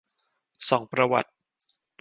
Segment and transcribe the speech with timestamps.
[0.69, 1.31] ส่องประวัติ